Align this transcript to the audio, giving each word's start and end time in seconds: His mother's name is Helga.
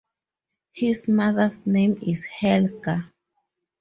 His 0.73 1.07
mother's 1.07 1.63
name 1.67 2.01
is 2.01 2.25
Helga. 2.25 3.11